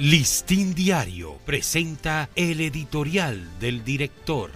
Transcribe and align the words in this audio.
Listín 0.00 0.74
Diario 0.74 1.36
presenta 1.44 2.30
el 2.34 2.62
editorial 2.62 3.46
del 3.60 3.84
director. 3.84 4.50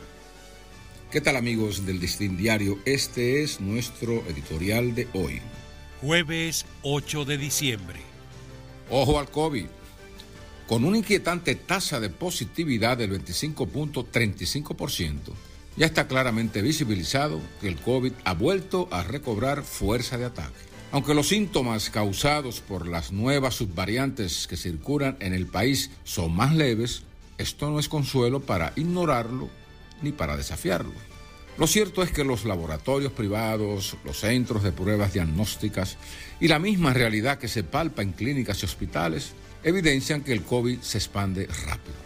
¿Qué 1.10 1.20
tal 1.20 1.36
amigos 1.36 1.84
del 1.84 2.00
Listín 2.00 2.38
Diario? 2.38 2.78
Este 2.86 3.42
es 3.42 3.60
nuestro 3.60 4.24
editorial 4.26 4.94
de 4.94 5.06
hoy. 5.12 5.42
Jueves 6.00 6.64
8 6.80 7.26
de 7.26 7.36
diciembre. 7.36 8.00
Ojo 8.88 9.18
al 9.18 9.30
COVID. 9.30 9.66
Con 10.66 10.82
una 10.86 10.96
inquietante 10.96 11.56
tasa 11.56 12.00
de 12.00 12.08
positividad 12.08 12.96
del 12.96 13.22
25.35%, 13.22 15.18
ya 15.76 15.84
está 15.84 16.08
claramente 16.08 16.62
visibilizado 16.62 17.38
que 17.60 17.68
el 17.68 17.76
COVID 17.76 18.12
ha 18.24 18.32
vuelto 18.32 18.88
a 18.90 19.02
recobrar 19.02 19.62
fuerza 19.62 20.16
de 20.16 20.24
ataque. 20.24 20.73
Aunque 20.94 21.12
los 21.12 21.26
síntomas 21.26 21.90
causados 21.90 22.60
por 22.60 22.86
las 22.86 23.10
nuevas 23.10 23.56
subvariantes 23.56 24.46
que 24.46 24.56
circulan 24.56 25.16
en 25.18 25.34
el 25.34 25.48
país 25.48 25.90
son 26.04 26.36
más 26.36 26.54
leves, 26.54 27.02
esto 27.36 27.68
no 27.68 27.80
es 27.80 27.88
consuelo 27.88 28.42
para 28.42 28.72
ignorarlo 28.76 29.50
ni 30.02 30.12
para 30.12 30.36
desafiarlo. 30.36 30.92
Lo 31.58 31.66
cierto 31.66 32.04
es 32.04 32.12
que 32.12 32.22
los 32.22 32.44
laboratorios 32.44 33.10
privados, 33.10 33.96
los 34.04 34.20
centros 34.20 34.62
de 34.62 34.70
pruebas 34.70 35.12
diagnósticas 35.12 35.96
y 36.38 36.46
la 36.46 36.60
misma 36.60 36.92
realidad 36.94 37.38
que 37.38 37.48
se 37.48 37.64
palpa 37.64 38.02
en 38.02 38.12
clínicas 38.12 38.62
y 38.62 38.66
hospitales 38.66 39.32
evidencian 39.64 40.22
que 40.22 40.32
el 40.32 40.44
COVID 40.44 40.78
se 40.80 40.98
expande 40.98 41.48
rápido. 41.66 41.96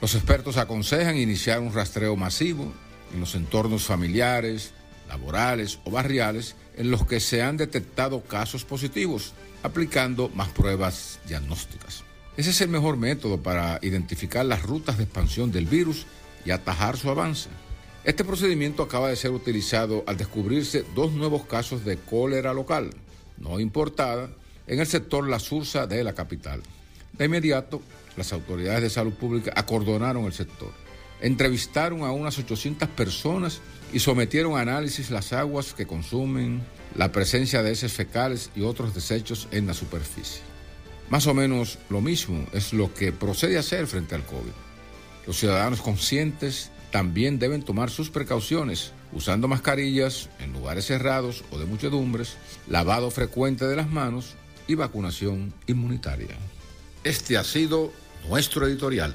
Los 0.00 0.14
expertos 0.14 0.56
aconsejan 0.56 1.16
iniciar 1.16 1.58
un 1.58 1.74
rastreo 1.74 2.14
masivo 2.14 2.72
en 3.12 3.18
los 3.18 3.34
entornos 3.34 3.82
familiares, 3.82 4.72
laborales 5.16 5.78
o 5.84 5.90
barriales 5.90 6.56
en 6.76 6.90
los 6.90 7.06
que 7.06 7.20
se 7.20 7.42
han 7.42 7.56
detectado 7.56 8.22
casos 8.22 8.64
positivos, 8.64 9.32
aplicando 9.62 10.28
más 10.34 10.48
pruebas 10.48 11.20
diagnósticas. 11.26 12.04
Ese 12.36 12.50
es 12.50 12.60
el 12.60 12.68
mejor 12.68 12.98
método 12.98 13.42
para 13.42 13.78
identificar 13.82 14.44
las 14.44 14.62
rutas 14.62 14.98
de 14.98 15.04
expansión 15.04 15.50
del 15.50 15.64
virus 15.64 16.06
y 16.44 16.50
atajar 16.50 16.98
su 16.98 17.08
avance. 17.08 17.48
Este 18.04 18.24
procedimiento 18.24 18.82
acaba 18.82 19.08
de 19.08 19.16
ser 19.16 19.30
utilizado 19.30 20.04
al 20.06 20.18
descubrirse 20.18 20.84
dos 20.94 21.12
nuevos 21.12 21.46
casos 21.46 21.84
de 21.84 21.96
cólera 21.96 22.52
local, 22.52 22.90
no 23.38 23.58
importada, 23.58 24.28
en 24.66 24.80
el 24.80 24.86
sector 24.86 25.26
La 25.26 25.38
Sursa 25.38 25.86
de 25.86 26.04
la 26.04 26.12
capital. 26.12 26.62
De 27.14 27.24
inmediato, 27.24 27.80
las 28.16 28.32
autoridades 28.32 28.82
de 28.82 28.90
salud 28.90 29.14
pública 29.14 29.52
acordonaron 29.56 30.26
el 30.26 30.32
sector 30.32 30.85
entrevistaron 31.20 32.02
a 32.02 32.12
unas 32.12 32.38
800 32.38 32.88
personas 32.90 33.60
y 33.92 34.00
sometieron 34.00 34.56
a 34.56 34.60
análisis 34.60 35.10
las 35.10 35.32
aguas 35.32 35.72
que 35.72 35.86
consumen, 35.86 36.62
la 36.94 37.12
presencia 37.12 37.62
de 37.62 37.72
heces 37.72 37.92
fecales 37.92 38.50
y 38.54 38.62
otros 38.62 38.94
desechos 38.94 39.48
en 39.50 39.66
la 39.66 39.74
superficie. 39.74 40.42
Más 41.08 41.26
o 41.26 41.34
menos 41.34 41.78
lo 41.88 42.00
mismo 42.00 42.46
es 42.52 42.72
lo 42.72 42.92
que 42.92 43.12
procede 43.12 43.56
a 43.56 43.60
hacer 43.60 43.86
frente 43.86 44.14
al 44.14 44.24
COVID. 44.24 44.52
Los 45.26 45.38
ciudadanos 45.38 45.80
conscientes 45.80 46.70
también 46.90 47.38
deben 47.38 47.62
tomar 47.62 47.90
sus 47.90 48.10
precauciones 48.10 48.92
usando 49.12 49.48
mascarillas 49.48 50.28
en 50.40 50.52
lugares 50.52 50.86
cerrados 50.86 51.44
o 51.50 51.58
de 51.58 51.64
muchedumbres, 51.64 52.36
lavado 52.68 53.10
frecuente 53.10 53.66
de 53.66 53.76
las 53.76 53.90
manos 53.90 54.34
y 54.66 54.74
vacunación 54.74 55.52
inmunitaria. 55.66 56.36
Este 57.04 57.36
ha 57.36 57.44
sido 57.44 57.92
nuestro 58.28 58.66
editorial. 58.66 59.14